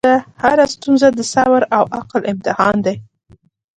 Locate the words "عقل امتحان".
1.99-2.75